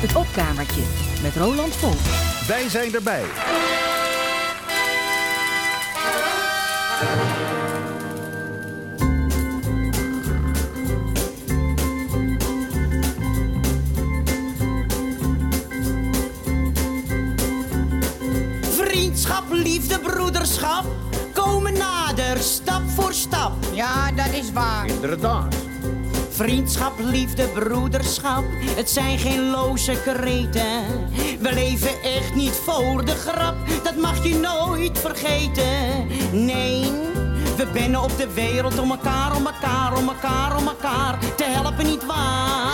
[0.00, 0.82] Het opkamertje
[1.22, 1.92] met Roland Vol.
[2.46, 3.24] Wij zijn erbij.
[18.60, 20.84] Vriendschap, liefde, broederschap
[21.32, 23.52] komen nader, stap voor stap.
[23.72, 24.86] Ja, dat is waar.
[24.86, 25.69] Inderdaad.
[26.40, 28.44] Vriendschap, liefde, broederschap,
[28.76, 30.84] het zijn geen loze kreten.
[31.40, 36.06] We leven echt niet voor de grap, dat mag je nooit vergeten.
[36.32, 36.92] Nee,
[37.56, 41.86] we binnen op de wereld om elkaar, om elkaar, om elkaar, om elkaar te helpen,
[41.86, 42.72] niet waar?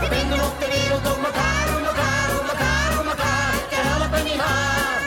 [0.00, 4.24] We binnen op de wereld om elkaar, om elkaar, om elkaar, om elkaar te helpen,
[4.24, 5.00] niet waar?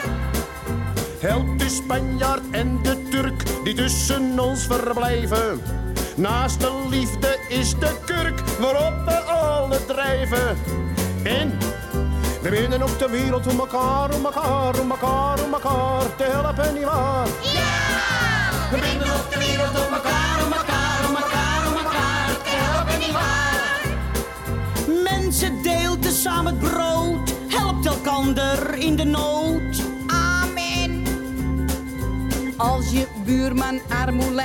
[1.18, 5.83] Helpt de Spanjaard en de Turk die tussen ons verblijven.
[6.16, 10.58] Naast de liefde is de kurk waarop we alle drijven.
[11.22, 11.58] En
[12.42, 16.74] we winnen op de wereld om elkaar, om elkaar, om elkaar, om elkaar te helpen,
[16.74, 17.26] nietwaar?
[18.70, 22.98] We binnen op de wereld om elkaar, om elkaar, om elkaar, om elkaar te helpen,
[22.98, 23.80] niet waar?
[25.02, 29.82] Mensen deelt tezamen het brood, helpt elkander in de nood.
[30.06, 31.02] Amen.
[32.56, 34.42] Als je buurman armoe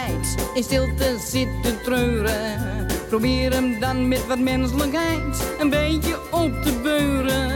[0.54, 2.88] in stilte zit te treuren.
[3.10, 7.52] Probeer hem dan met wat menselijkheid een beetje op te beuren.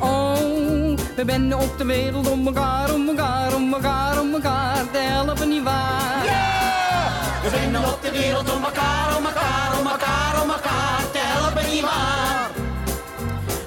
[0.00, 4.98] Oh, we zijn op de wereld om elkaar, om elkaar, om elkaar, om elkaar te
[4.98, 6.22] helpen, niet waar?
[7.42, 11.70] We binnen op de wereld om elkaar, om elkaar, om elkaar, om elkaar te helpen,
[11.70, 12.50] niet waar?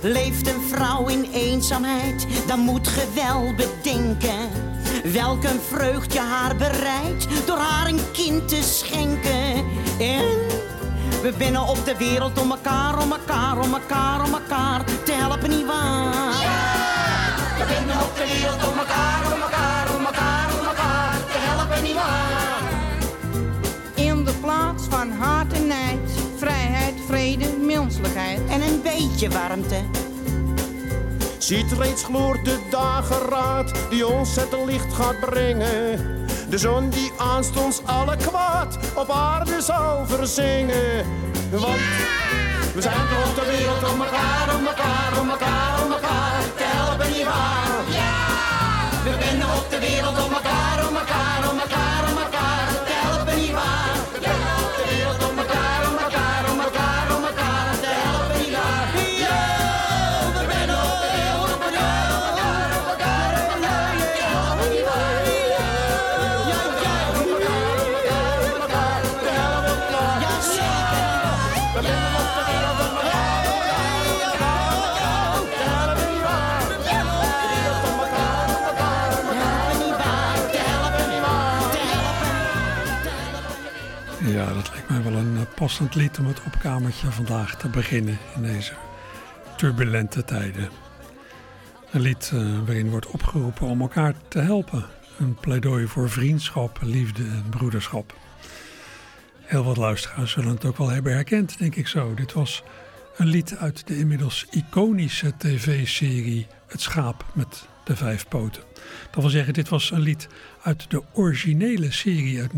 [0.02, 4.73] Leeft een vrouw in eenzaamheid, dan moet ge wel bedenken.
[5.04, 9.56] Welk een vreugd je haar bereidt, door haar een kind te schenken.
[10.00, 10.26] En
[11.22, 15.50] we binnen op de wereld om elkaar, om elkaar, om elkaar, om elkaar te helpen,
[15.50, 16.34] niet waar?
[17.58, 21.84] We binnen op de wereld om elkaar, om elkaar, om elkaar, om elkaar te helpen,
[21.84, 22.62] niet waar?
[23.94, 28.40] In de plaats van haat en nijd, vrijheid, vrede, menselijkheid.
[28.50, 30.12] En een beetje warmte.
[31.44, 36.26] Ziet reeds gloort de dageraad die ons het licht gaat brengen.
[36.50, 41.06] De zon die aanstonds alle kwaad op aarde zal verzingen.
[41.52, 41.82] Want
[42.74, 47.12] we zijn op de wereld om elkaar, om elkaar, om elkaar, om elkaar te helpen,
[47.12, 47.68] nietwaar?
[49.04, 50.63] We binnen op de wereld om elkaar,
[84.26, 88.18] Ja, dat lijkt mij wel een eh, passend lied om het opkamertje vandaag te beginnen
[88.36, 88.74] in deze
[89.58, 90.70] turbulente tijden.
[91.92, 94.86] Een lied eh, waarin wordt opgeroepen om elkaar te helpen.
[95.18, 98.16] Een pleidooi voor vriendschap, liefde en broederschap.
[99.42, 102.14] Heel wat luisteraars zullen het ook wel hebben herkend, denk ik zo.
[102.14, 102.64] Dit was
[103.18, 108.64] een lied uit de inmiddels iconische tv-serie Het Schaap met de Vijf Poten.
[109.12, 110.28] Dat wil zeggen, dit was een lied
[110.64, 112.56] uit de originele serie uit 1969-1970.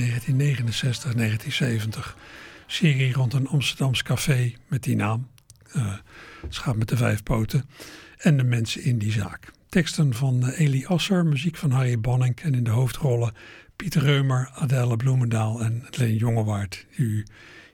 [2.67, 5.27] Serie rond een Amsterdams café met die naam.
[5.71, 6.01] het
[6.49, 7.69] Schaap met de Vijf Poten.
[8.17, 9.51] En de mensen in die zaak.
[9.69, 13.33] Teksten van eh, Elie Asser, muziek van Harry Bonning en in de hoofdrollen
[13.75, 17.25] Pieter Reumer, Adèle Bloemendaal en Leen Jongewaard, die u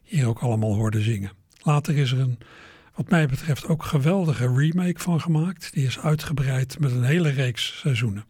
[0.04, 1.32] hier ook allemaal hoorde zingen.
[1.64, 2.38] Later is er een,
[2.96, 5.74] wat mij betreft, ook geweldige remake van gemaakt.
[5.74, 8.26] Die is uitgebreid met een hele reeks seizoenen.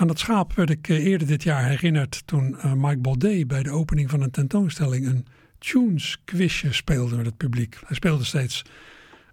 [0.00, 3.62] Aan het schaap werd ik eh, eerder dit jaar herinnerd toen eh, Mike Baudet bij
[3.62, 5.26] de opening van een tentoonstelling een
[5.58, 7.78] tunes quizje speelde met het publiek.
[7.86, 8.64] Hij speelde steeds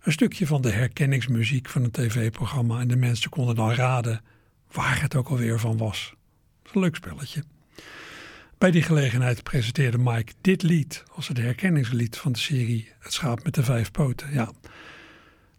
[0.02, 4.22] een stukje van de herkenningsmuziek van een tv-programma en de mensen konden dan raden
[4.72, 6.14] waar het ook alweer van was.
[6.64, 7.44] Dat een leuk spelletje.
[8.58, 13.44] Bij die gelegenheid presenteerde Mike dit lied als het herkenningslied van de serie Het schaap
[13.44, 14.34] met de vijf poten.
[14.34, 14.52] Ja,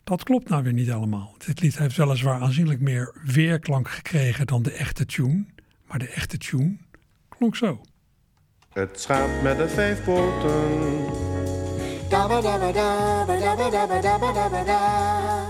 [0.08, 1.34] dat klopt nou weer niet allemaal.
[1.46, 5.44] Dit lied heeft weliswaar aanzienlijk meer weerklank gekregen dan de echte tune,
[5.86, 6.76] maar de echte tune
[7.28, 7.80] klonk zo.
[8.72, 11.04] Het schaap met de vijf poten.
[12.08, 15.46] Dabba dabba dabba dabba dabba dabba dabba da.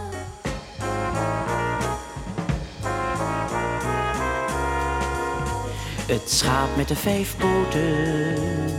[6.07, 8.79] Het schaap met de vijf poten.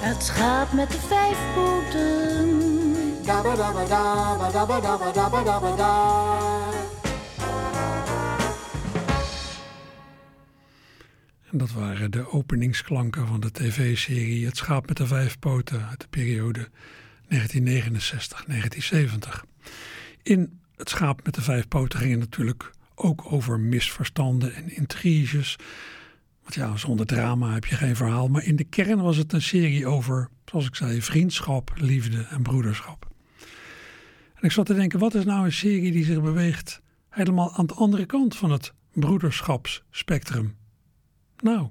[0.00, 2.32] Het gaat met de vijf poten.
[11.50, 16.00] En dat waren de openingsklanken van de tv-serie Het schaap met de vijf poten uit
[16.00, 16.68] de periode
[17.28, 17.36] 1969-1970.
[20.22, 25.56] In Het schaap met de vijf poten ging natuurlijk ook over misverstanden en intriges.
[26.42, 28.28] Want ja, zonder drama heb je geen verhaal.
[28.28, 32.42] Maar in de kern was het een serie over, zoals ik zei, vriendschap, liefde en
[32.42, 33.10] broederschap.
[34.34, 37.66] En ik zat te denken, wat is nou een serie die zich beweegt helemaal aan
[37.66, 40.56] de andere kant van het broederschapsspectrum?
[41.38, 41.68] Nou,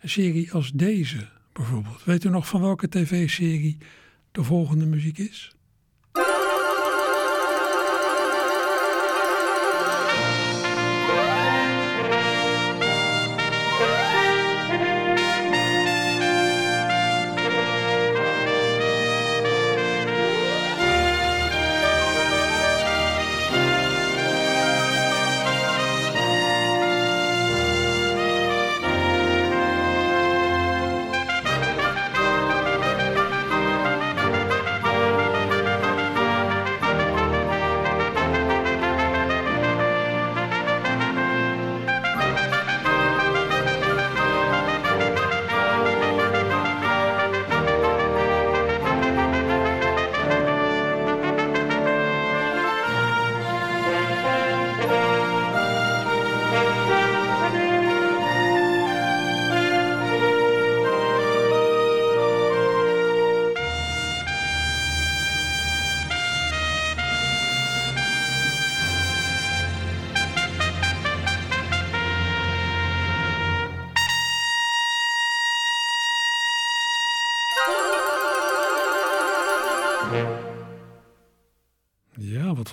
[0.00, 2.04] een serie als deze bijvoorbeeld.
[2.04, 3.78] Weet u nog van welke tv-serie
[4.32, 5.56] de volgende muziek is?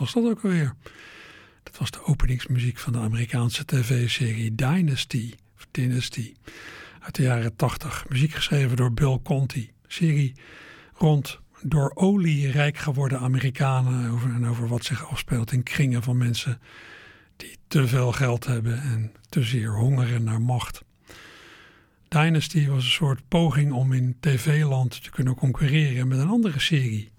[0.01, 0.75] Was dat ook alweer?
[1.63, 6.33] Dat was de openingsmuziek van de Amerikaanse tv-serie Dynasty, of Dynasty,
[6.99, 8.05] uit de jaren 80.
[8.09, 9.71] Muziek geschreven door Bill Conti.
[9.87, 10.35] Serie
[10.93, 16.17] rond door olie rijk geworden Amerikanen over, en over wat zich afspeelt in kringen van
[16.17, 16.59] mensen
[17.37, 20.83] die te veel geld hebben en te zeer hongeren naar macht.
[22.07, 27.11] Dynasty was een soort poging om in tv-land te kunnen concurreren met een andere serie,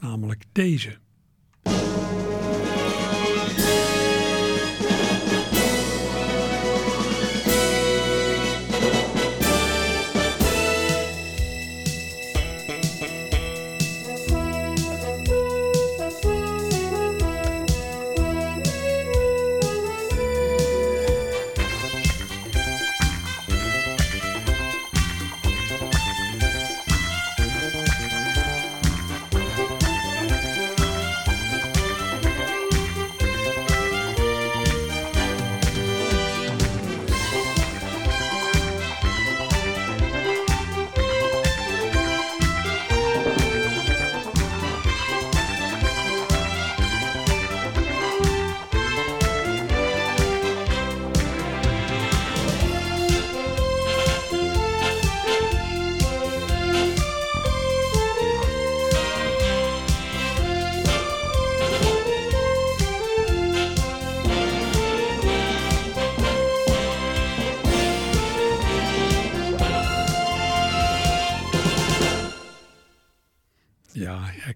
[0.00, 0.98] namelijk deze.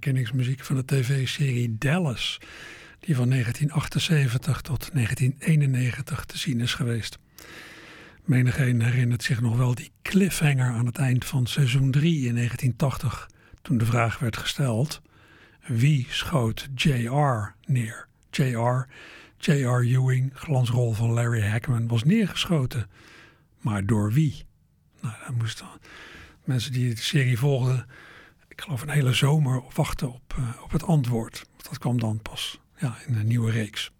[0.00, 2.38] Herkenningsmuziek van de tv-serie Dallas,
[3.00, 7.18] die van 1978 tot 1991 te zien is geweest.
[8.24, 13.30] Menigeen herinnert zich nog wel die cliffhanger aan het eind van seizoen 3 in 1980,
[13.62, 15.00] toen de vraag werd gesteld:
[15.66, 17.54] wie schoot J.R.
[17.66, 18.06] neer?
[18.30, 18.86] J.R.
[19.38, 19.80] J.R.
[19.80, 22.88] Ewing, glansrol van Larry Hackman, was neergeschoten.
[23.58, 24.44] Maar door wie?
[25.00, 25.66] Nou, moesten
[26.44, 27.86] mensen die de serie volgden
[28.60, 31.46] ik geloof een hele zomer wachten op, uh, op het antwoord.
[31.56, 33.90] Dat kwam dan pas ja, in een nieuwe reeks.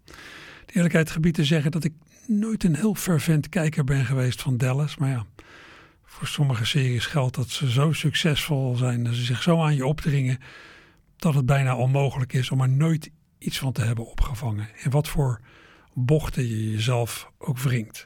[0.65, 1.93] De eerlijkheid gebied te zeggen dat ik
[2.27, 4.97] nooit een heel fervent kijker ben geweest van Dallas.
[4.97, 5.25] Maar ja,
[6.05, 9.85] voor sommige series geldt dat ze zo succesvol zijn, dat ze zich zo aan je
[9.85, 10.39] opdringen,
[11.15, 14.69] dat het bijna onmogelijk is om er nooit iets van te hebben opgevangen.
[14.83, 15.41] En wat voor
[15.93, 18.05] bochten je jezelf ook wringt.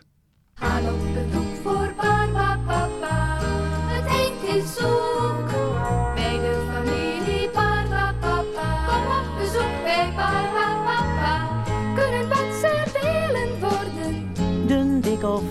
[0.54, 1.98] De doek voor het
[4.06, 5.05] eind is zoek.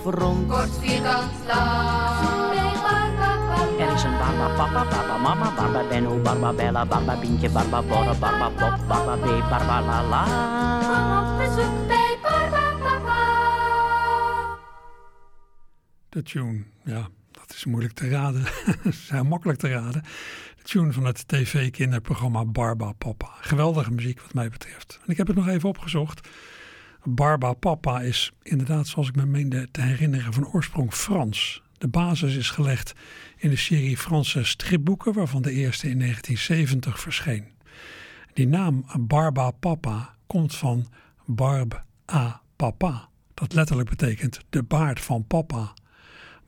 [0.05, 0.49] Rond.
[0.49, 2.53] Kort vierkant lang.
[3.79, 8.15] Er is een barba papa, barba mama, barba benno, barba bella, barba bientje, barba borre,
[8.19, 10.25] barba pop, barba b, barba la la.
[10.81, 13.23] Kom op bezoek bij Barbapapa.
[16.09, 18.43] De tune, ja, dat is moeilijk te raden.
[18.67, 20.03] Dat is heel makkelijk te raden.
[20.57, 23.29] De tune van het tv-kinderprogramma Barba Papa.
[23.41, 25.01] Geweldige muziek wat mij betreft.
[25.05, 26.29] En ik heb het nog even opgezocht.
[27.05, 31.63] Barba Papa is inderdaad, zoals ik me meende te herinneren, van oorsprong Frans.
[31.79, 32.93] De basis is gelegd
[33.37, 37.45] in de serie Franse stripboeken, waarvan de eerste in 1970 verscheen.
[38.33, 40.87] Die naam Barba Papa komt van
[41.25, 41.83] Barbe
[42.13, 43.09] à Papa.
[43.35, 45.75] Dat letterlijk betekent de baard van papa.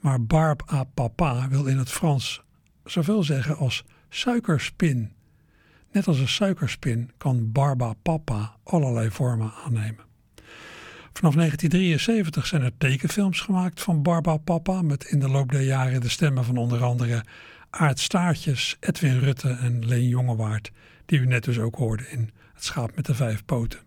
[0.01, 2.43] Maar barbe à papa wil in het Frans
[2.85, 5.13] zoveel zeggen als suikerspin.
[5.93, 10.06] Net als een suikerspin kan barba papa allerlei vormen aannemen.
[11.17, 16.01] Vanaf 1973 zijn er tekenfilms gemaakt van Barba Papa met in de loop der jaren
[16.01, 17.25] de stemmen van onder andere
[17.71, 20.73] Aart Staartjes, Edwin Rutte en Leen Jongewaard,
[21.07, 23.79] die u net dus ook hoorde in Het schaap met de vijf poten.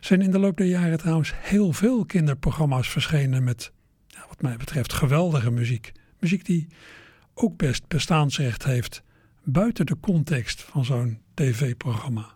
[0.00, 3.72] Zijn in de loop der jaren trouwens heel veel kinderprogramma's verschenen met,
[4.28, 5.92] wat mij betreft, geweldige muziek.
[6.20, 6.66] Muziek die
[7.34, 9.02] ook best bestaansrecht heeft
[9.42, 12.34] buiten de context van zo'n tv-programma.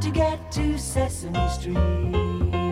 [0.00, 2.65] To get to Sesame Street?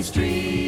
[0.00, 0.61] Street?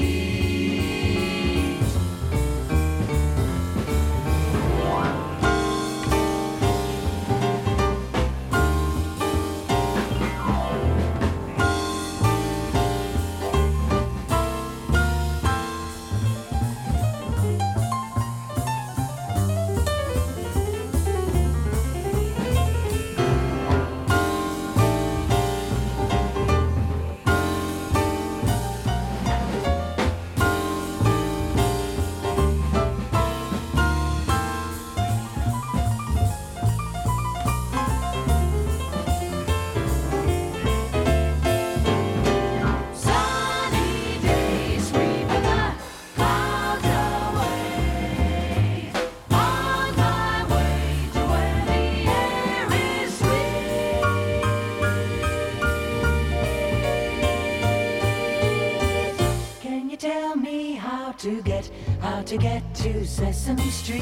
[62.27, 64.01] To get to Sesame Street?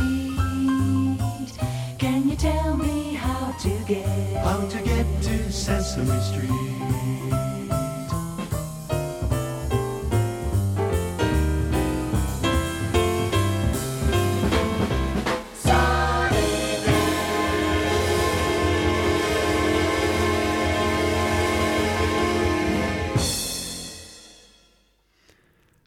[1.99, 4.07] Can you tell me how to get,
[4.45, 6.73] How to get to Sesame Street.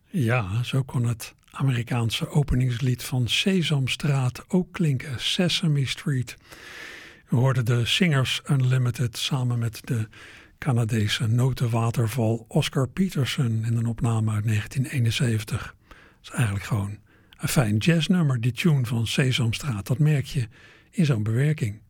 [0.09, 6.35] Ja, zo kon het Amerikaanse openingslied van Sesamstraat ook klinken, Sesame Street.
[7.29, 10.07] We hoorden de Singers Unlimited samen met de
[10.57, 15.75] Canadese notenwaterval Oscar Peterson in een opname uit 1971.
[15.87, 16.97] Dat is eigenlijk gewoon
[17.37, 19.87] een fijn jazznummer, die tune van Sesamstraat.
[19.87, 20.47] Dat merk je
[20.91, 21.81] in zo'n bewerking.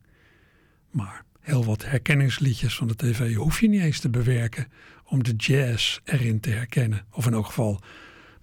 [0.90, 4.66] Maar heel wat herkenningsliedjes van de tv hoef je niet eens te bewerken
[5.04, 7.04] om de jazz erin te herkennen.
[7.10, 7.80] Of in elk geval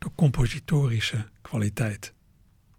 [0.03, 2.11] de compositorische kwaliteit.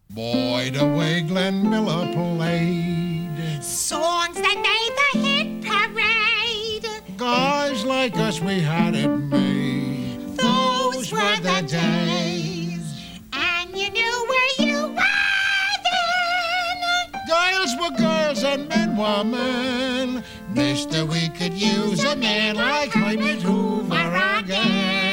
[0.08, 3.62] Boy, the way Glenn Miller played.
[3.62, 6.86] Songs that made the hit parade.
[7.16, 10.36] Guys like us, we had it made.
[10.36, 12.84] Those were the days.
[13.32, 16.78] And you knew where you were then.
[17.26, 20.22] Girls were girls and men were men.
[20.54, 25.03] Mister, we could use a man like Herbert Hoover again.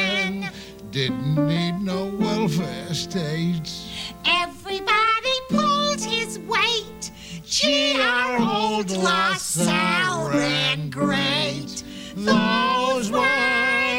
[0.92, 3.88] Didn't need no welfare states.
[4.26, 7.12] Everybody pulled his weight.
[7.46, 11.84] Gee, our old LaSalle ran great.
[12.16, 13.22] Those were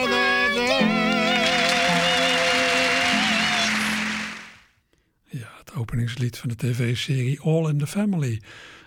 [0.07, 0.83] the
[5.29, 8.41] Ja, het openingslied van de tv-serie All in the Family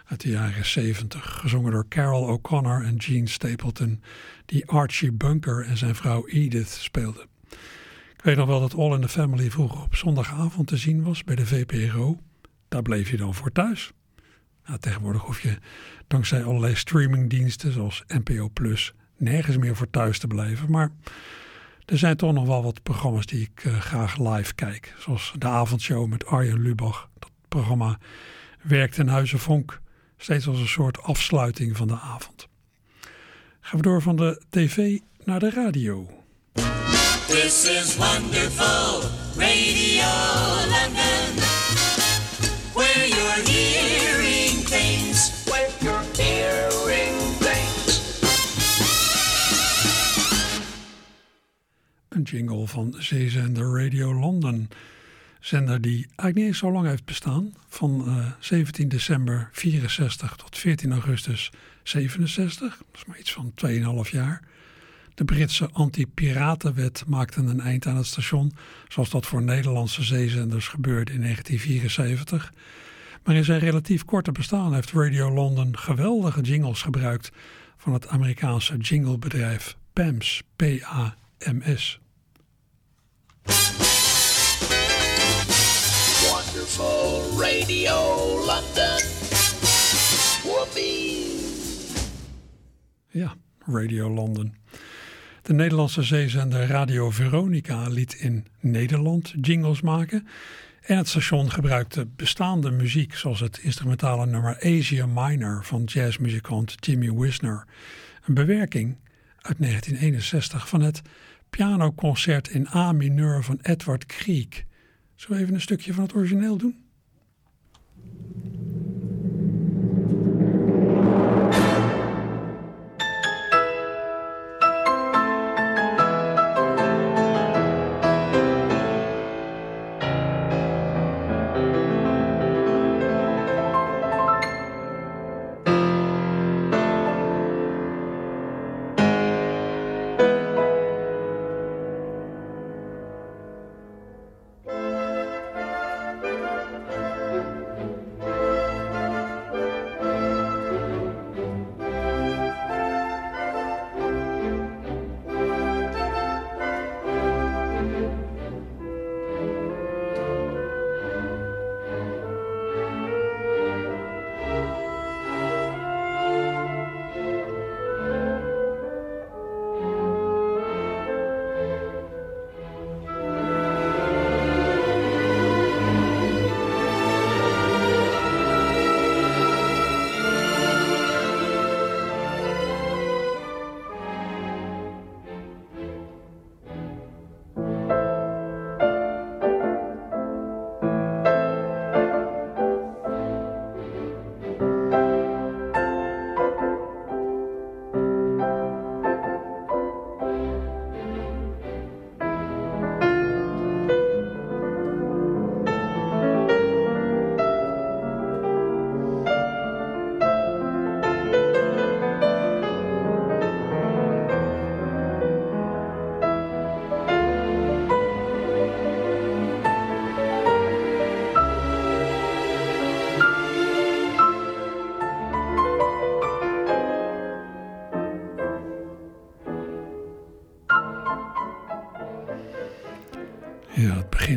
[0.05, 4.01] uit de jaren 70, gezongen door Carol O'Connor en Gene Stapleton,
[4.45, 7.33] die Archie Bunker en zijn vrouw Edith speelden.
[8.25, 11.35] Weet nog wel dat All in the Family vroeger op zondagavond te zien was bij
[11.35, 12.19] de VPRO.
[12.67, 13.91] Daar bleef je dan voor thuis.
[14.65, 15.57] Nou, tegenwoordig hoef je
[16.07, 20.71] dankzij allerlei streamingdiensten zoals NPO Plus nergens meer voor thuis te blijven.
[20.71, 20.91] Maar
[21.85, 24.95] er zijn toch nog wel wat programma's die ik eh, graag live kijk.
[24.97, 27.09] Zoals de avondshow met Arjen Lubach.
[27.19, 27.99] Dat programma
[28.61, 29.81] werkt in Huizen Vonk.
[30.17, 32.47] Steeds als een soort afsluiting van de avond.
[33.59, 36.24] Gaan we door van de tv naar de radio.
[37.43, 40.13] This is wonderful Radio
[40.71, 41.35] London,
[42.73, 45.43] where you're hearing things.
[45.43, 47.99] Where you're hearing things.
[52.09, 54.69] Een jingle van zeezender Radio London.
[55.39, 57.53] Zender die eigenlijk niet eens zo lang heeft bestaan.
[57.67, 61.51] Van eh, 17 december 64 tot 14 augustus
[61.83, 62.77] 67.
[62.77, 63.53] Dat is maar iets van
[64.05, 64.41] 2,5 jaar.
[65.15, 68.53] De Britse anti-piratenwet maakte een eind aan het station,
[68.87, 72.53] zoals dat voor Nederlandse zeezenders gebeurde in 1974.
[73.23, 77.31] Maar in zijn relatief korte bestaan heeft Radio London geweldige jingles gebruikt
[77.77, 80.43] van het Amerikaanse jinglebedrijf PAMS.
[80.55, 81.99] P-A-M-S.
[86.31, 87.95] Wonderful Radio
[88.45, 89.15] London.
[93.15, 94.55] Ja, Radio London.
[95.45, 100.27] De Nederlandse zeezender Radio Veronica liet in Nederland jingles maken.
[100.81, 107.11] En het station gebruikte bestaande muziek, zoals het instrumentale nummer Asia Minor van jazzmuzikant Jimmy
[107.13, 107.65] Wisner.
[108.25, 108.97] Een bewerking
[109.41, 111.01] uit 1961 van het
[111.49, 114.63] pianoconcert in A mineur van Edward Grieg.
[115.15, 116.85] Zullen we even een stukje van het origineel doen?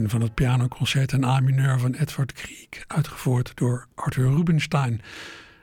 [0.08, 5.00] Van het pianoconcert in A mineur van Edward Grieg, uitgevoerd door Arthur Rubinstein.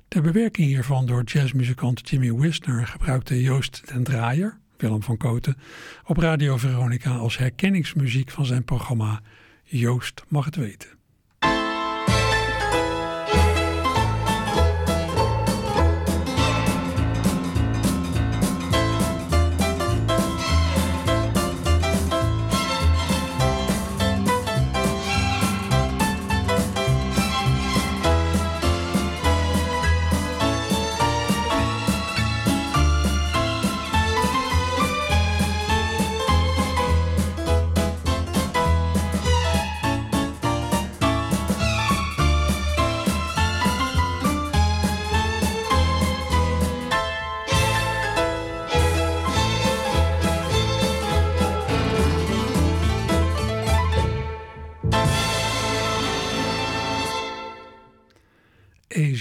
[0.07, 5.57] De bewerking hiervan door jazzmuzikant Jimmy Wisner gebruikte Joost den Draaier, Willem van Koten,
[6.05, 9.21] op Radio Veronica als herkenningsmuziek van zijn programma
[9.63, 10.94] Joost mag het weten.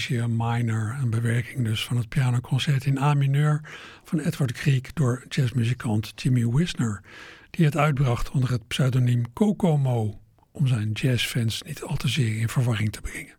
[0.09, 3.61] Minor, een bewerking dus van het pianoconcert in A mineur
[4.03, 7.01] van Edward Grieg door jazzmuzikant Jimmy Wisner,
[7.49, 10.19] die het uitbracht onder het pseudoniem Kokomo,
[10.51, 13.33] om zijn jazzfans niet al te zeer in verwarring te brengen.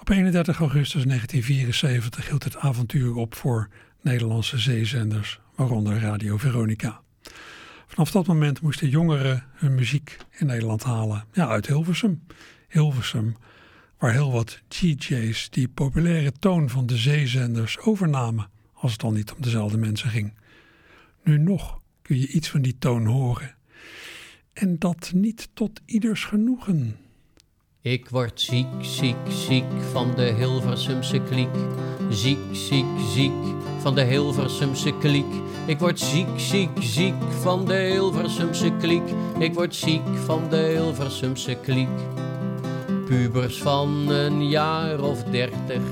[0.00, 3.68] Op 31 augustus 1974 hield het avontuur op voor
[4.00, 7.00] Nederlandse zeezenders, waaronder Radio Veronica.
[7.86, 12.22] Vanaf dat moment moesten jongeren hun muziek in Nederland halen, ja, uit Hilversum.
[12.68, 13.36] Hilversum,
[13.98, 19.32] waar heel wat DJ's die populaire toon van de zeezenders overnamen, als het al niet
[19.32, 20.32] om dezelfde mensen ging.
[21.24, 23.56] Nu nog kun je iets van die toon horen.
[24.52, 26.96] En dat niet tot ieders genoegen.
[27.80, 31.54] Ik word ziek, ziek, ziek van de Hilversumse kliek.
[32.10, 32.84] Ziek, ziek,
[33.14, 33.32] ziek
[33.78, 35.32] van de Hilversumse kliek.
[35.66, 39.02] Ik word ziek, ziek, ziek van de Hilversumse kliek.
[39.38, 41.88] Ik word ziek van de Hilversumse kliek.
[43.08, 45.82] Pubers van een jaar of dertig,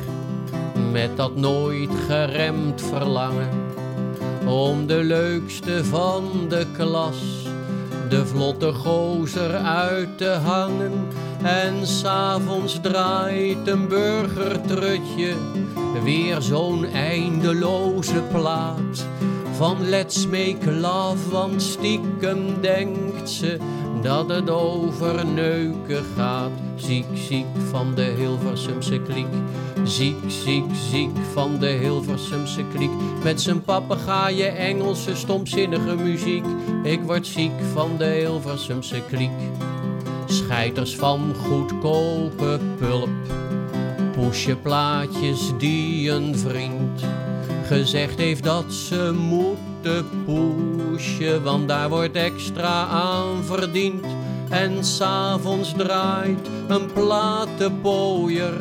[0.92, 3.48] met dat nooit geremd verlangen.
[4.46, 7.16] Om de leukste van de klas,
[8.08, 10.92] de vlotte gozer uit te hangen.
[11.42, 15.34] En s'avonds draait een burgertrutje
[16.02, 19.06] weer zo'n eindeloze plaat.
[19.52, 23.58] Van let's make love, want stiekem denkt ze
[24.06, 26.50] dat het over neuken gaat.
[26.76, 29.26] Ziek, ziek van de Hilversumse kliek.
[29.84, 32.90] Ziek, ziek, ziek van de Hilversumse kliek.
[33.22, 36.44] Met zijn papegaaien Engelse stomzinnige muziek.
[36.82, 39.30] Ik word ziek van de Hilversumse kliek.
[40.26, 43.10] Scheiters van goedkope pulp.
[44.12, 47.04] Poesjeplaatjes die een vriend
[47.66, 54.04] gezegd heeft dat ze moeten pushen, want daar wordt extra aan verdiend.
[54.50, 58.60] En s'avonds draait een platenpooier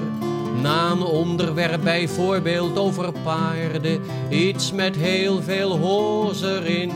[0.61, 6.91] na een onderwerp bijvoorbeeld over paarden, iets met heel veel hoos erin.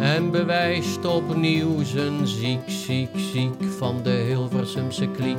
[0.00, 5.38] En bewijst opnieuw zijn ziek, ziek, ziek van de Hilversumse kliek.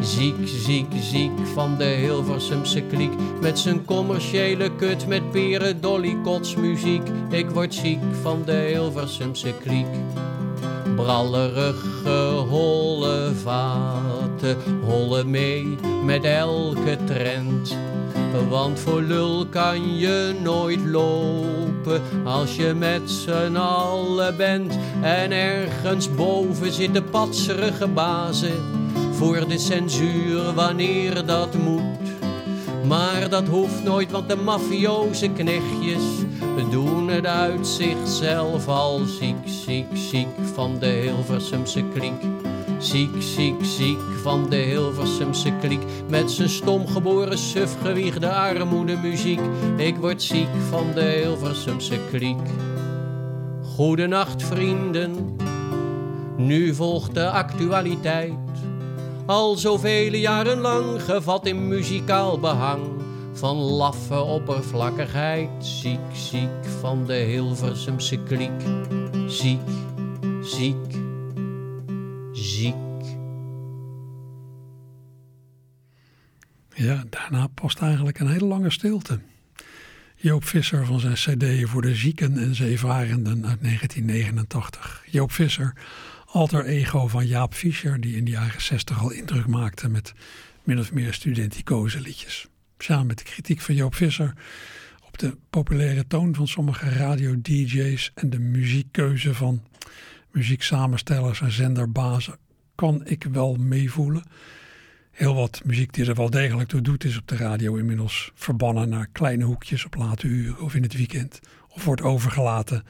[0.00, 3.12] Ziek, ziek, ziek van de Hilversumse kliek.
[3.40, 6.16] Met zijn commerciële kut met peren dolly
[6.58, 7.02] muziek.
[7.30, 9.86] Ik word ziek van de Hilversumse kliek.
[10.96, 17.76] Brallerige holle vaten hollen mee met elke trend.
[18.48, 24.78] Want voor lul kan je nooit lopen als je met z'n allen bent.
[25.02, 28.62] En ergens boven zitten patserige bazen
[29.12, 31.82] voor de censuur wanneer dat moet.
[32.86, 36.02] Maar dat hoeft nooit, want de mafioze knechtjes
[36.70, 42.47] doen het uit zichzelf al ziek, ziek, ziek van de Hilversumse kliek.
[42.78, 45.80] Ziek, ziek, ziek van de Hilversumse kliek.
[46.08, 49.40] Met zijn stomgeboren suf gewiegde armoedemuziek.
[49.76, 52.38] Ik word ziek van de Hilversumse kliek.
[53.62, 55.36] Goedenacht vrienden,
[56.36, 58.34] nu volgt de actualiteit.
[59.26, 62.82] Al zoveel jaren lang gevat in muzikaal behang.
[63.32, 68.62] Van laffe oppervlakkigheid, ziek, ziek van de Hilversumse kliek.
[69.26, 69.68] Ziek,
[70.42, 70.97] ziek,
[72.48, 72.74] ziek.
[76.74, 79.20] Ja, daarna past eigenlijk een hele lange stilte.
[80.16, 85.04] Joop Visser van zijn cd voor de zieken en zeevarenden uit 1989.
[85.10, 85.72] Joop Visser,
[86.26, 90.12] alter ego van Jaap Fischer, die in de jaren 60 al indruk maakte met
[90.62, 92.46] min of meer studenticoze liedjes.
[92.78, 94.34] Samen met de kritiek van Joop Visser
[95.06, 99.62] op de populaire toon van sommige radio-dj's en de muziekkeuze van
[100.30, 102.38] muzieksamenstellers en zenderbazen
[102.74, 104.22] kan ik wel meevoelen.
[105.10, 108.88] Heel wat muziek die er wel degelijk toe doet is op de radio inmiddels verbannen
[108.88, 111.40] naar kleine hoekjes op late uren of in het weekend.
[111.68, 112.84] Of wordt overgelaten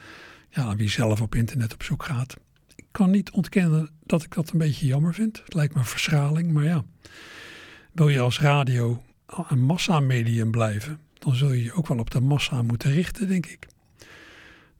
[0.49, 2.35] ja, aan wie zelf op internet op zoek gaat.
[2.75, 5.41] Ik kan niet ontkennen dat ik dat een beetje jammer vind.
[5.45, 6.83] Het lijkt me een verschraling, maar ja.
[7.91, 9.03] Wil je als radio
[9.47, 13.45] een massamedium blijven, dan zul je je ook wel op de massa moeten richten, denk
[13.45, 13.67] ik.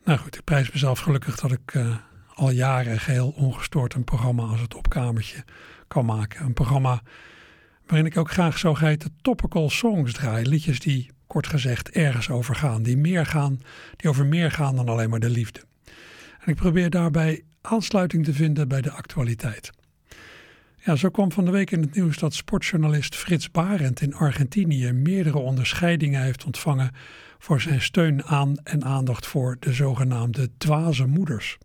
[0.03, 1.95] Nou goed, ik prijs mezelf gelukkig dat ik eh,
[2.39, 5.43] al jaren geheel ongestoord een programma als het opkamertje
[5.88, 6.45] kan maken.
[6.45, 7.02] Een programma
[7.86, 10.45] waarin ik ook graag zogeheten topical songs draai.
[10.45, 12.84] Liedjes die, kort gezegd, ergens over gaan.
[12.84, 13.62] Die, meer gaan.
[13.95, 15.63] die over meer gaan dan alleen maar de liefde.
[16.39, 19.71] En ik probeer daarbij aansluiting te vinden bij de actualiteit.
[20.78, 24.91] Ja, zo kwam van de week in het nieuws dat sportjournalist Frits Barend in Argentinië
[24.91, 26.91] meerdere onderscheidingen heeft ontvangen
[27.38, 31.58] voor zijn steun aan en aandacht voor de zogenaamde dwaze moeders.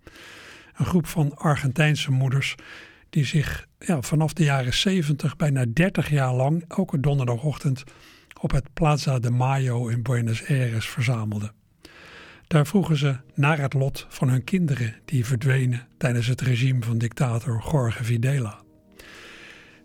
[0.75, 2.55] Een groep van Argentijnse moeders
[3.11, 7.85] die zich ja, vanaf de jaren 70 bijna 30 jaar lang elke donderdagochtend
[8.41, 11.53] op het Plaza de Mayo in Buenos Aires verzamelden.
[12.47, 16.99] Daar vroegen ze naar het lot van hun kinderen die verdwenen tijdens het regime van
[16.99, 18.63] dictator Jorge Videla.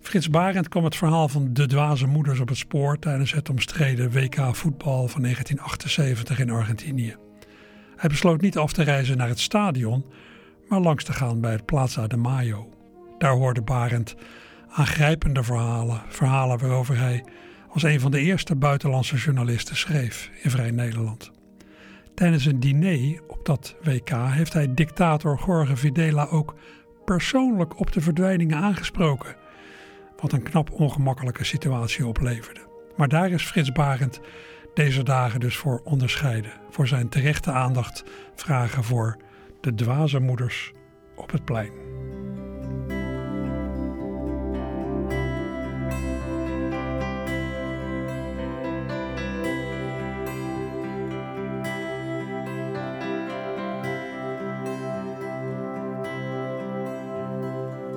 [0.01, 4.11] Frits Barend kwam het verhaal van de dwaze moeders op het spoor tijdens het omstreden
[4.11, 7.15] WK voetbal van 1978 in Argentinië.
[7.95, 10.05] Hij besloot niet af te reizen naar het stadion,
[10.69, 12.69] maar langs te gaan bij het Plaza de Mayo.
[13.17, 14.15] Daar hoorde Barend
[14.69, 17.25] aangrijpende verhalen, verhalen waarover hij
[17.69, 21.31] als een van de eerste buitenlandse journalisten schreef in Vrij Nederland.
[22.13, 26.55] Tijdens een diner op dat WK heeft hij dictator Jorge Videla ook
[27.05, 29.35] persoonlijk op de verdwijningen aangesproken,
[30.21, 32.67] wat een knap ongemakkelijke situatie opleverde.
[32.97, 34.19] Maar daar is Frits Barend
[34.73, 38.03] deze dagen dus voor onderscheiden, voor zijn terechte aandacht
[38.35, 39.17] vragen voor
[39.61, 40.73] de dwaze moeders
[41.15, 41.71] op het plein.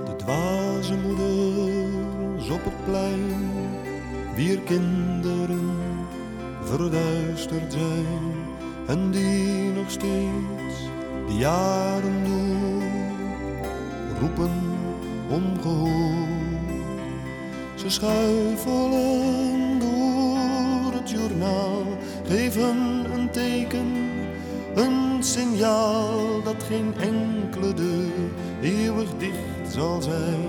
[0.04, 3.60] De dwaze moeders op het plein,
[4.34, 5.70] wier kinderen
[6.62, 8.34] verduisterd zijn
[8.86, 10.61] en die nog steeds
[11.26, 12.82] de jaren door
[14.20, 14.50] roepen
[15.28, 16.22] ongehoord.
[17.74, 21.82] Ze schuifelen door het journaal,
[22.26, 23.92] geven een teken,
[24.74, 28.30] een signaal dat geen enkele deur
[28.62, 30.48] eeuwig dicht zal zijn,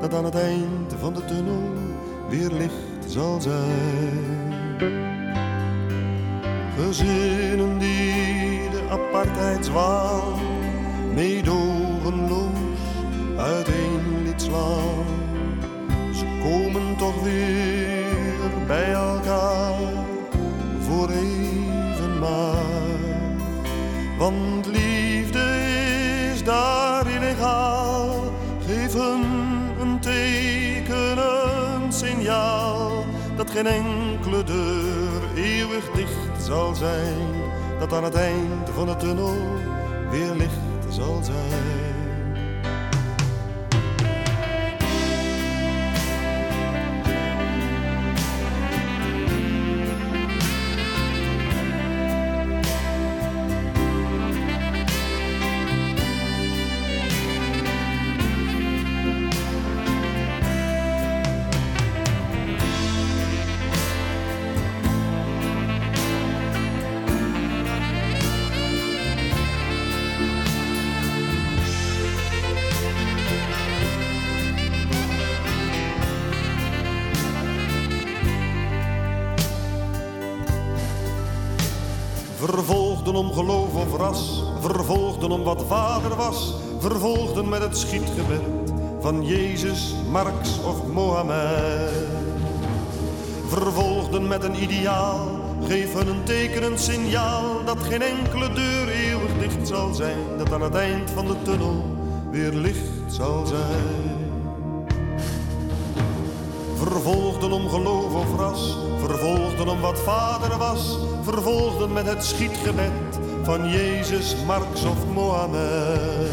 [0.00, 1.68] dat aan het eind van de tunnel
[2.28, 4.38] weer licht zal zijn.
[6.78, 8.09] Gezinnen die
[8.90, 10.38] apartheidswaal
[11.14, 12.80] meedogenloos
[13.36, 15.04] uiteen liet slaan.
[16.14, 19.74] Ze komen toch weer bij elkaar
[20.80, 22.98] voor even maar.
[24.18, 25.44] Want liefde
[26.32, 28.32] is daar illegaal.
[28.66, 29.24] Geef hun
[29.80, 33.04] een teken, een signaal
[33.36, 37.49] dat geen enkele deur eeuwig dicht zal zijn.
[37.80, 39.34] Dat aan het eind van de tunnel
[40.10, 41.79] weer licht zal zijn.
[83.20, 88.40] Om geloof of ras, vervolgden om wat vader was, vervolgden met het schietgebed
[89.00, 92.06] van Jezus, Marx of Mohammed.
[93.46, 95.26] Vervolgden met een ideaal,
[95.66, 100.52] geef hun een teken, een signaal dat geen enkele deur eeuwig dicht zal zijn, dat
[100.52, 101.84] aan het eind van de tunnel
[102.30, 104.28] weer licht zal zijn.
[106.76, 108.76] Vervolgden om geloof of ras,
[109.10, 116.30] vervolgden om wat vader was, vervolgden met het schietgebed van Jezus, Marx of Mohammed.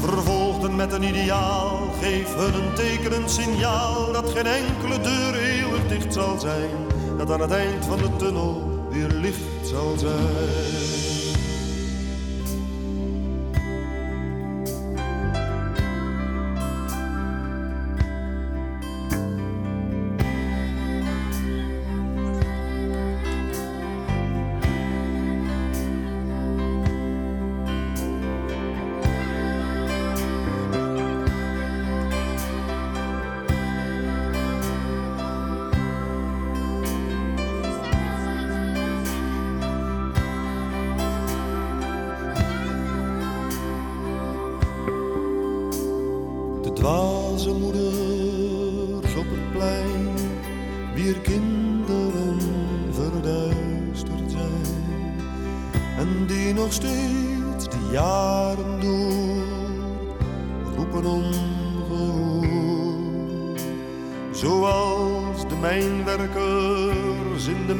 [0.00, 5.88] Vervolgden met een ideaal, geef hun een teken, een signaal dat geen enkele deur eeuwig
[5.88, 6.70] dicht zal zijn,
[7.18, 10.99] dat aan het eind van de tunnel weer licht zal zijn.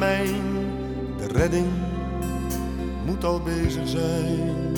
[0.01, 1.67] De redding
[3.05, 4.73] moet al bezig zijn.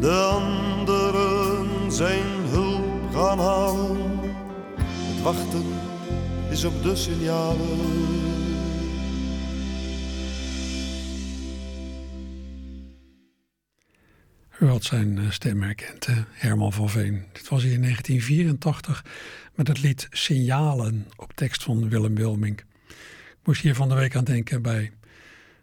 [0.00, 4.20] De anderen zijn hulp gaan halen.
[4.76, 5.64] Het wachten
[6.50, 7.78] is op de signalen.
[14.58, 16.06] U had zijn eh, stem herkend?
[16.30, 17.24] Herman van Veen.
[17.32, 19.04] Dit was hij in 1984
[19.54, 22.64] met het lied Signalen op tekst van Willem Wilmink.
[23.44, 24.92] Moest hier van de week aan denken bij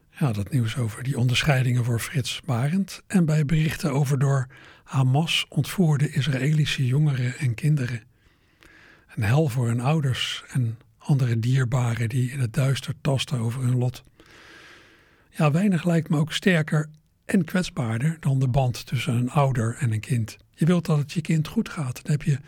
[0.09, 4.47] ja, dat nieuws over die onderscheidingen voor Frits Barend en bij berichten over door
[4.83, 8.03] Hamas ontvoerde Israëlische jongeren en kinderen.
[9.15, 13.77] Een hel voor hun ouders en andere dierbaren die in het duister tasten over hun
[13.77, 14.03] lot.
[15.29, 16.89] Ja, weinig lijkt me ook sterker
[17.25, 20.37] en kwetsbaarder dan de band tussen een ouder en een kind.
[20.53, 22.03] Je wilt dat het je kind goed gaat.
[22.03, 22.39] Dan heb je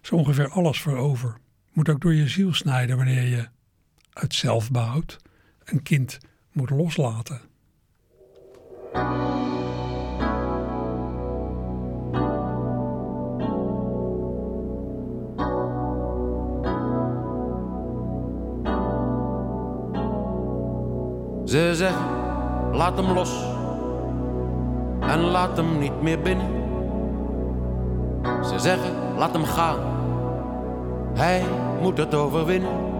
[0.00, 1.36] zo ongeveer alles voor over.
[1.72, 3.48] Moet ook door je ziel snijden wanneer je
[4.12, 5.18] uit zelfbehoud
[5.64, 6.18] een kind
[6.52, 7.40] moet loslaten.
[21.44, 22.04] Ze zeggen,
[22.72, 23.44] laat hem los
[25.00, 26.46] en laat hem niet meer binnen.
[28.44, 29.78] Ze zeggen, laat hem gaan,
[31.14, 31.44] hij
[31.80, 32.91] moet het overwinnen.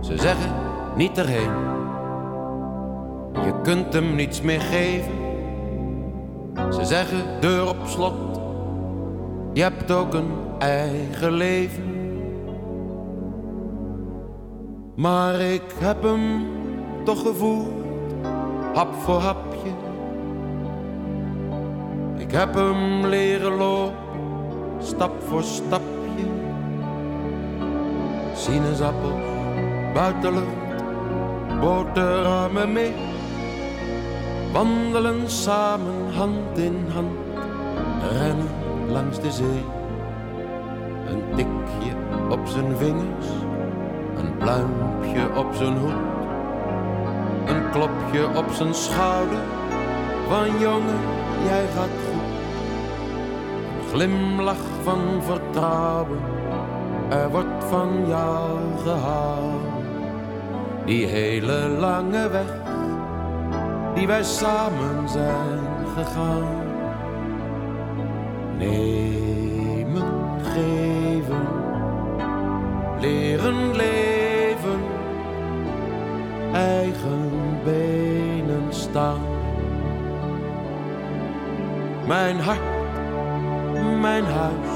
[0.00, 0.54] Ze zeggen,
[0.96, 1.50] niet erheen,
[3.32, 5.12] je kunt hem niets meer geven.
[6.70, 8.40] Ze zeggen, deur op slot,
[9.52, 11.84] je hebt ook een eigen leven.
[14.96, 16.46] Maar ik heb hem
[17.04, 17.68] toch gevoeld,
[18.74, 19.70] hap voor hapje.
[22.16, 23.94] Ik heb hem leren lopen,
[24.78, 26.26] stap voor stapje.
[28.34, 29.39] Sinaasappels,
[29.92, 30.56] buitenlucht,
[31.60, 32.92] boterhammen mee.
[34.52, 37.18] Wandelen samen hand in hand,
[38.18, 38.48] rennen
[38.88, 39.64] langs de zee.
[41.06, 41.92] Een tikje
[42.28, 43.26] op zijn vingers,
[44.16, 46.08] een pluimpje op zijn hoed.
[47.46, 49.38] Een klopje op zijn schouder,
[50.28, 51.00] van jongen,
[51.44, 52.30] jij gaat goed.
[53.78, 56.18] Een glimlach van vertrouwen,
[57.08, 59.49] er wordt van jou gehouden.
[60.84, 62.52] Die hele lange weg,
[63.94, 65.58] die wij samen zijn
[65.96, 66.68] gegaan.
[68.58, 71.46] Nemen, geven,
[73.00, 74.80] leren leven,
[76.52, 77.30] eigen
[77.64, 79.20] benen staan.
[82.06, 82.60] Mijn hart,
[84.00, 84.68] mijn huis,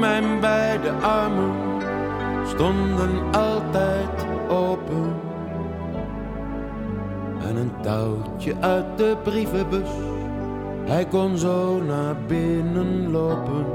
[0.00, 1.54] mijn beide armen
[2.46, 4.31] stonden altijd
[7.82, 9.88] touwtje uit de brievenbus,
[10.84, 13.66] hij kon zo naar binnen lopen.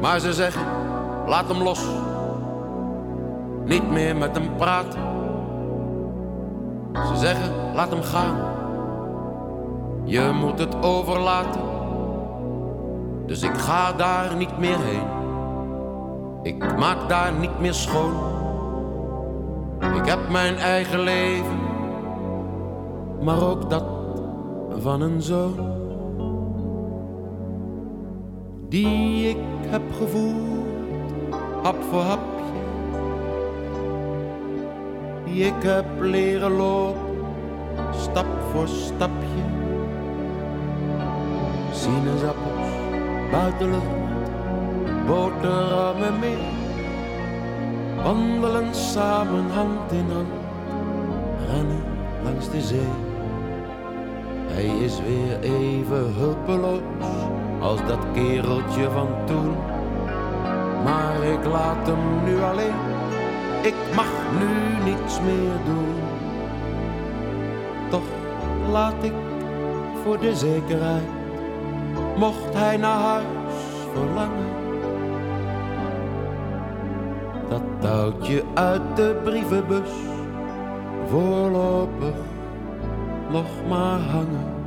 [0.00, 0.66] Maar ze zeggen,
[1.26, 1.86] laat hem los,
[3.64, 5.00] niet meer met hem praten.
[6.92, 8.36] Ze zeggen, laat hem gaan,
[10.04, 11.60] je moet het overlaten.
[13.26, 15.06] Dus ik ga daar niet meer heen,
[16.42, 18.30] ik maak daar niet meer schoon.
[20.00, 21.58] Ik heb mijn eigen leven,
[23.22, 23.84] maar ook dat
[24.78, 25.78] van een zoon.
[28.68, 29.36] Die ik
[29.66, 30.64] heb gevoeld,
[31.62, 32.44] hap voor hapje.
[35.24, 37.00] Die ik heb leren lopen,
[37.90, 39.44] stap voor stapje.
[41.72, 42.68] Sinaasappels,
[43.30, 43.86] buitenlucht,
[45.06, 46.59] boterhammen mee.
[48.02, 50.28] Wandelen samen hand in hand,
[51.48, 51.82] rennen
[52.24, 52.92] langs de zee.
[54.46, 56.80] Hij is weer even hulpeloos
[57.60, 59.54] als dat kereltje van toen.
[60.84, 62.80] Maar ik laat hem nu alleen,
[63.62, 64.48] ik mag nu
[64.90, 65.94] niets meer doen.
[67.90, 68.10] Toch
[68.70, 69.14] laat ik
[70.04, 71.08] voor de zekerheid,
[72.16, 73.24] mocht hij naar huis
[73.92, 74.59] verlangen.
[77.50, 79.90] Dat touwtje uit de brievenbus
[81.08, 82.14] voorlopig
[83.30, 84.59] nog maar hangen.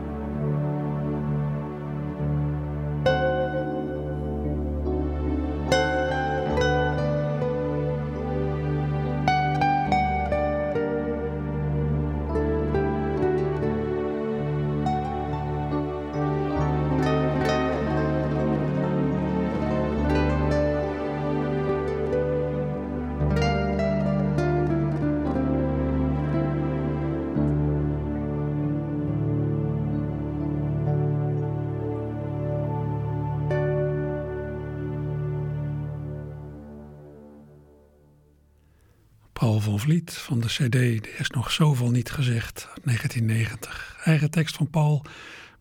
[40.53, 43.97] CD Er is nog zoveel niet gezegd uit 1990.
[44.03, 45.05] Eigen tekst van Paul,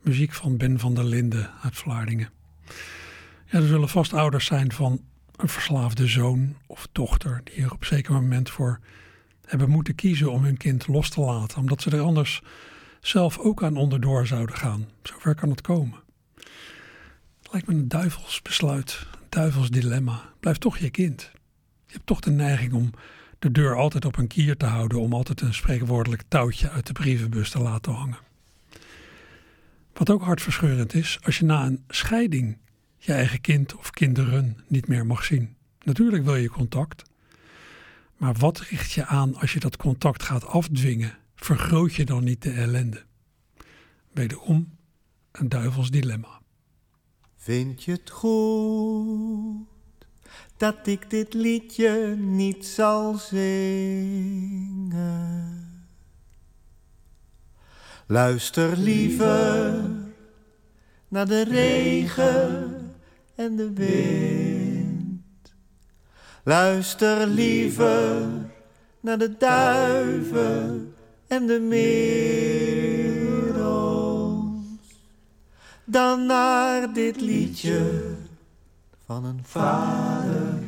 [0.01, 2.31] muziek van Ben van der Linden uit Vlaardingen.
[3.47, 5.01] Ja, er zullen vast ouders zijn van
[5.37, 8.81] een verslaafde zoon of dochter die er op een zeker moment voor
[9.47, 12.43] hebben moeten kiezen om hun kind los te laten, omdat ze er anders
[13.01, 14.89] zelf ook aan onderdoor zouden gaan.
[15.03, 15.99] Zover kan het komen.
[17.43, 20.33] Het lijkt me een duivels besluit, een duivels dilemma.
[20.41, 21.31] Blijf toch je kind.
[21.87, 22.91] Je hebt toch de neiging om
[23.43, 26.93] de deur altijd op een kier te houden, om altijd een spreekwoordelijk touwtje uit de
[26.93, 28.19] brievenbus te laten hangen.
[29.93, 32.59] Wat ook hartverscheurend is, als je na een scheiding
[32.99, 35.57] je eigen kind of kinderen niet meer mag zien.
[35.85, 37.03] Natuurlijk wil je contact,
[38.17, 41.19] maar wat richt je aan als je dat contact gaat afdwingen?
[41.35, 43.05] Vergroot je dan niet de ellende?
[44.13, 44.77] Wederom
[45.33, 46.41] een duivels dilemma.
[47.37, 49.72] Vind je het goed
[50.57, 54.63] dat ik dit liedje niet zal zingen?
[58.07, 59.91] Luister liever
[61.09, 62.81] naar de regen
[63.35, 65.55] en de wind.
[66.45, 68.29] Luister liever
[69.01, 70.95] naar de duiven
[71.27, 71.61] en de
[75.85, 78.12] dan naar dit liedje
[79.13, 80.59] van een vader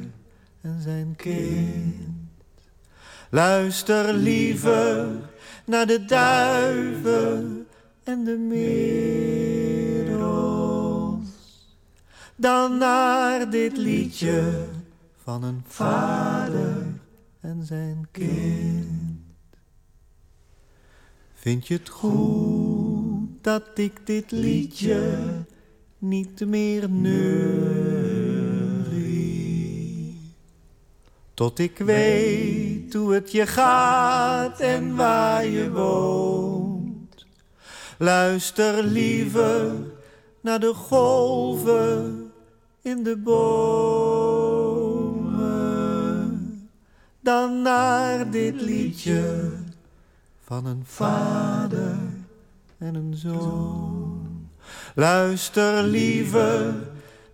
[0.61, 1.95] en zijn kind.
[3.31, 5.09] Luister liever
[5.67, 7.67] naar de duiven
[8.03, 10.19] en de merels
[12.37, 14.67] dan naar dit liedje
[15.23, 16.87] van een vader
[17.41, 19.23] en zijn kind.
[21.35, 25.19] Vind je het goed dat ik dit liedje
[25.99, 28.24] niet meer neurie?
[31.35, 37.27] Tot ik weet hoe het je gaat en waar je woont.
[37.99, 39.73] Luister liever
[40.41, 42.33] naar de golven
[42.83, 43.65] in de bomen
[47.21, 49.51] dan naar dit liedje
[50.45, 51.97] van een vader
[52.79, 54.49] en een zoon.
[54.95, 56.75] Luister liever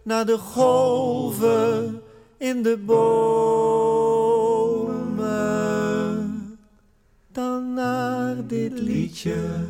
[0.02, 2.02] naar de golven
[2.36, 3.49] in de bomen
[8.46, 9.64] dit liedje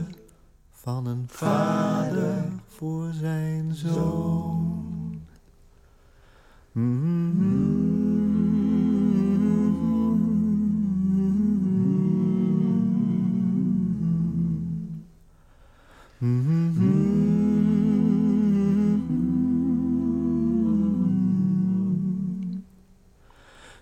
[0.70, 4.80] van een vader voor zijn zoon.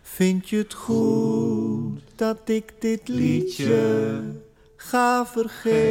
[0.03, 4.20] Vind je het goed dat ik dit liedje
[4.81, 5.87] ga vergeten?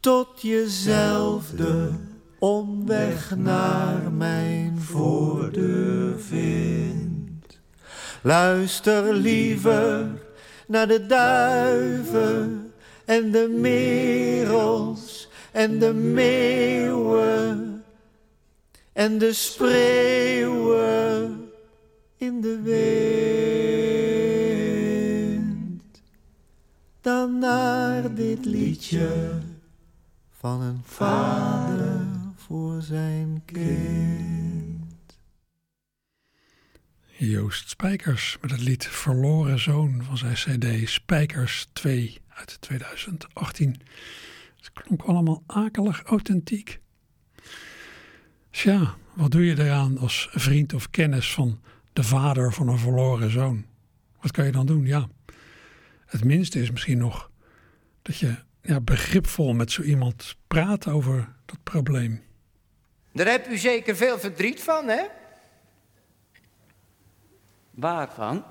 [0.00, 1.90] Tot jezelf de
[2.38, 7.60] omweg naar mijn voordeur vindt.
[8.22, 10.06] Luister liever
[10.66, 12.72] naar de duiven
[13.04, 17.84] en de merels en de meeuwen
[18.92, 20.96] en de spreeuwen
[22.16, 23.85] in de wind.
[27.06, 29.40] Dan naar dit liedje
[30.30, 35.18] van een vader voor zijn kind.
[37.06, 43.80] Joost Spijkers met het lied Verloren Zoon van zijn CD Spijkers 2 uit 2018.
[44.56, 46.80] Het klonk allemaal akelig authentiek.
[48.50, 51.60] Tja, wat doe je eraan als vriend of kennis van
[51.92, 53.64] de vader van een verloren zoon?
[54.20, 54.86] Wat kan je dan doen?
[54.86, 55.08] Ja,
[56.16, 57.30] het minste is misschien nog
[58.02, 62.22] dat je ja, begripvol met zo iemand praat over dat probleem.
[63.12, 65.02] Daar heb u zeker veel verdriet van, hè?
[67.70, 68.44] Waarvan?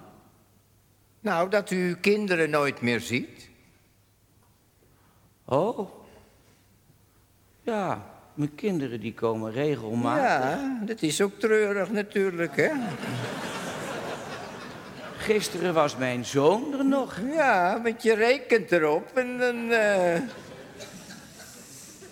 [1.19, 3.49] Nou, dat u uw kinderen nooit meer ziet.
[5.45, 5.89] Oh.
[7.61, 10.23] Ja, mijn kinderen die komen regelmatig.
[10.23, 12.71] Ja, dat is ook treurig natuurlijk, hè?
[15.25, 17.17] Gisteren was mijn zoon er nog.
[17.33, 19.71] Ja, want je rekent erop en dan...
[19.71, 20.21] eh,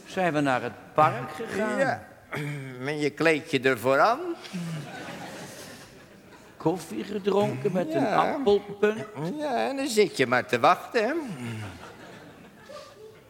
[0.06, 1.78] Zijn we naar het park gegaan.
[1.80, 2.08] Ja,
[2.80, 4.20] met je kleed je ervoor aan.
[6.58, 9.06] Koffie gedronken met een appelpunt.
[9.38, 11.14] Ja, en dan zit je maar te wachten, hè?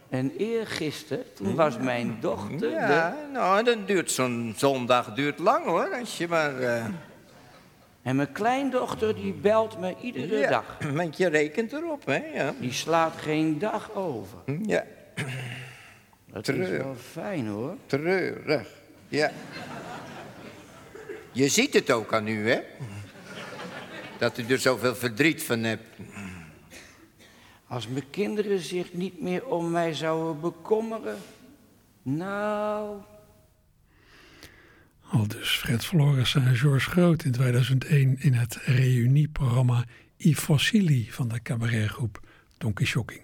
[0.09, 5.95] En eergisteren, toen was mijn dochter Ja, nou, dan duurt zo'n zondag duurt lang, hoor.
[5.99, 6.59] Als je maar...
[6.59, 6.85] eh,
[8.03, 10.77] En mijn kleindochter die belt me iedere Ja, dag.
[10.99, 12.17] want je rekent erop, hè?
[12.33, 12.53] Ja.
[12.59, 14.37] Die slaat geen dag over.
[14.65, 14.85] Ja.
[16.31, 17.75] Dat is wel fijn hoor.
[17.85, 18.67] Treurig.
[19.07, 19.31] Ja.
[21.31, 22.59] Je ziet het ook aan u, hè?
[24.17, 25.87] Dat u er zoveel verdriet van hebt.
[27.67, 31.17] Als mijn kinderen zich niet meer om mij zouden bekommeren.
[32.01, 32.97] Nou,
[35.13, 39.85] Al dus Fred Florissen en George Groot in 2001 in het reunieprogramma
[40.17, 42.19] I Fossili van de cabaretgroep
[42.57, 43.21] Donkey Shocking.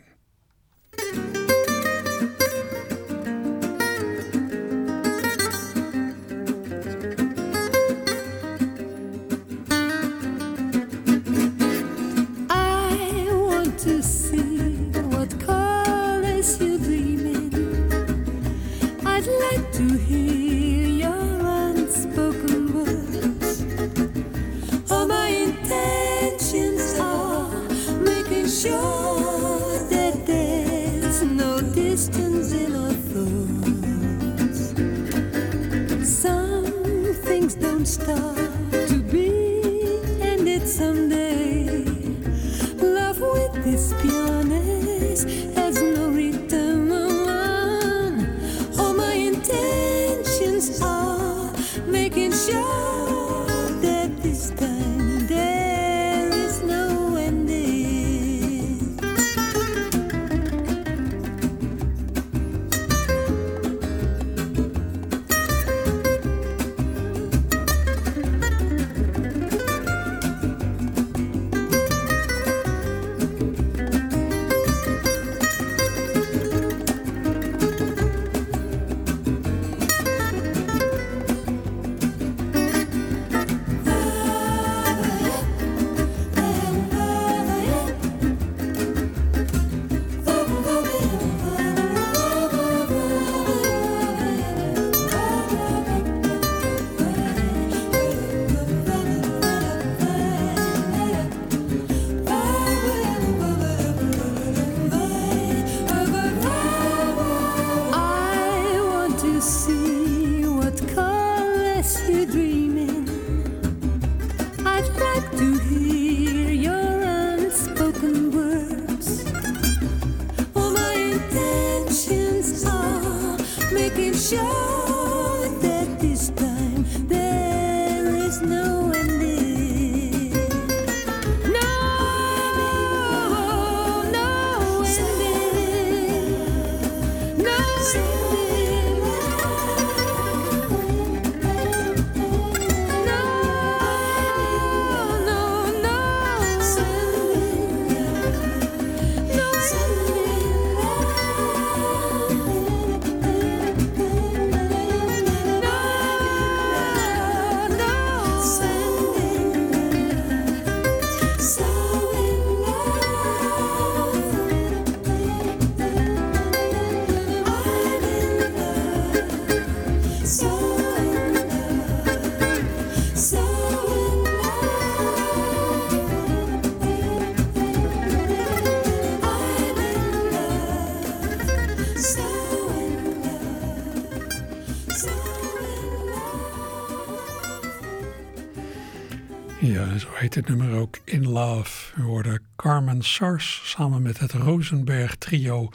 [190.35, 192.01] Het nummer ook In Love.
[192.01, 195.69] We Carmen Sars samen met het Rosenberg trio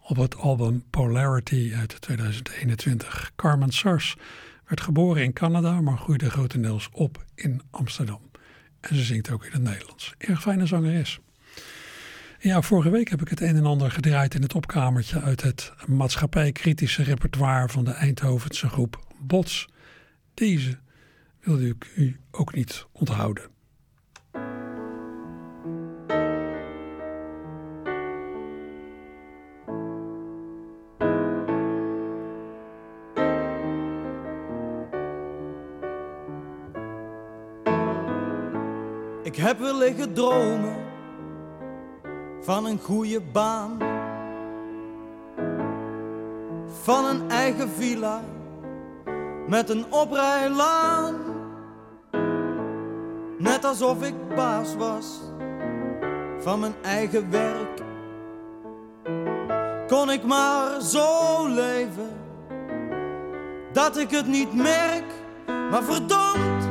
[0.00, 3.32] op het album Polarity uit 2021.
[3.36, 4.16] Carmen Sars
[4.66, 8.20] werd geboren in Canada, maar groeide grotendeels op in Amsterdam.
[8.80, 10.14] En ze zingt ook in het Nederlands.
[10.18, 11.18] Erg fijne zangeres.
[12.38, 15.72] Ja, vorige week heb ik het een en ander gedraaid in het opkamertje uit het
[15.86, 19.68] maatschappijkritische repertoire van de Eindhovense groep Bots.
[20.34, 20.78] Deze
[21.40, 23.54] wilde ik u ook niet onthouden.
[39.36, 40.76] Ik heb wel liggen dromen
[42.40, 43.78] van een goede baan,
[46.82, 48.20] van een eigen villa
[49.46, 51.14] met een oprijlaan.
[53.38, 55.20] Net alsof ik baas was
[56.38, 57.82] van mijn eigen werk.
[59.86, 62.10] Kon ik maar zo leven
[63.72, 65.12] dat ik het niet merk,
[65.70, 66.68] maar verdomd.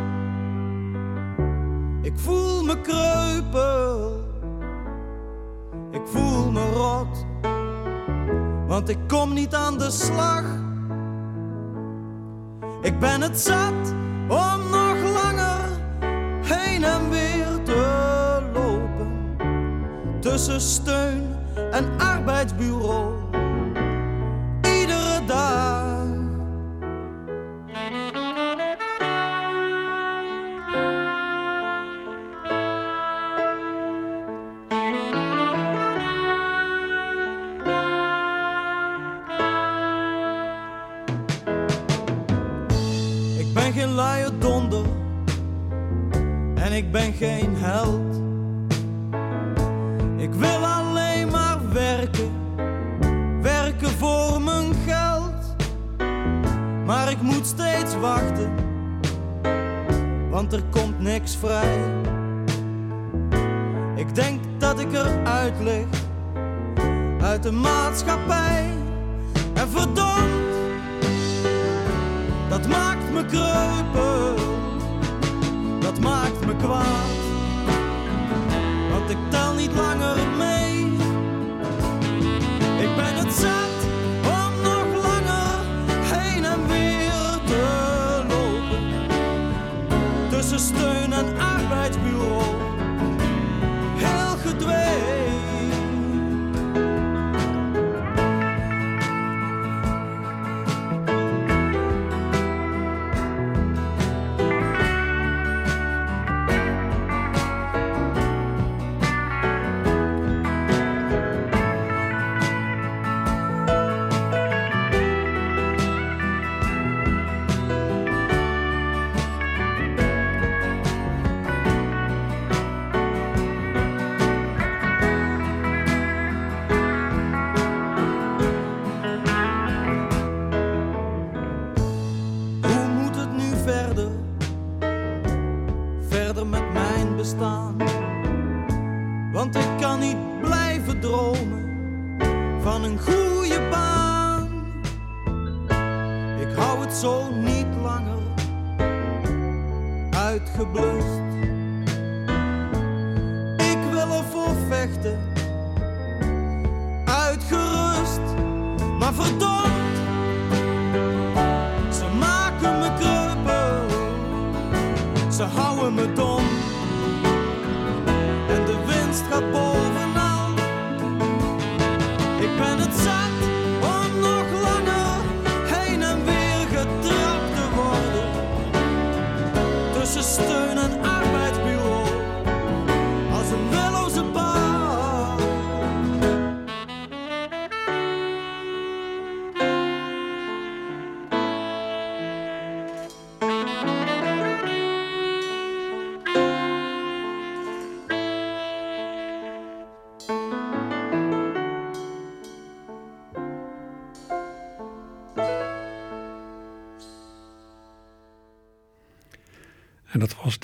[2.02, 4.24] Ik voel me kreupel.
[5.92, 7.26] Ik voel me rot.
[8.68, 10.44] Want ik kom niet aan de slag.
[12.82, 13.94] Ik ben het zat
[14.28, 15.70] om nog langer
[16.42, 19.38] heen en weer te lopen.
[20.20, 21.36] Tussen steun
[21.72, 23.25] en arbeidsbureau.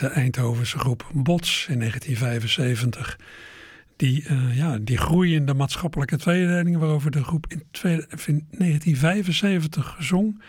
[0.01, 3.19] De Eindhovense groep Bots in 1975.
[3.95, 10.41] Die, eh, ja, die groeiende maatschappelijke tweedeling waarover de groep in, twee- in 1975 zong.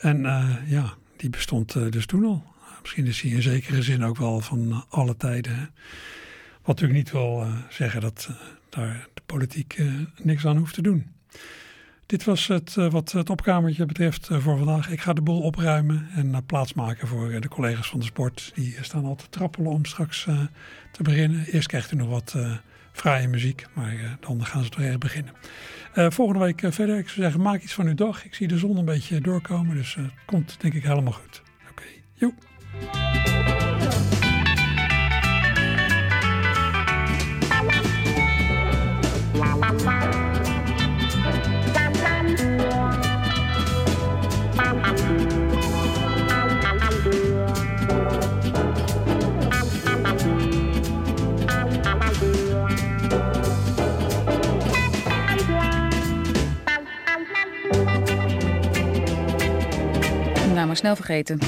[0.00, 2.44] En eh, ja, die bestond eh, dus toen al.
[2.80, 5.56] Misschien is hij in zekere zin ook wel van alle tijden.
[5.56, 5.64] Hè.
[6.62, 8.30] Wat natuurlijk niet wil zeggen dat
[8.68, 9.82] daar de politiek
[10.22, 11.06] niks aan hoeft te doen.
[12.12, 14.90] Dit was het eh, wat het opkamertje betreft eh, voor vandaag.
[14.90, 18.52] Ik ga de boel opruimen en eh, plaatsmaken voor de collega's van de sport.
[18.54, 20.24] Die staan al te trappelen om straks
[20.92, 21.44] te beginnen.
[21.44, 22.36] Eerst krijgt u nog wat
[22.92, 25.32] fraaie muziek, maar dan gaan ze toch echt beginnen.
[25.94, 26.98] Volgende week verder.
[26.98, 28.24] Ik zou zeggen, maak iets van uw dag.
[28.24, 31.42] Ik zie de zon een beetje doorkomen, dus het komt denk ik helemaal goed.
[31.70, 31.84] Oké,
[32.14, 33.31] joe.
[60.66, 61.38] Maar snel vergeten.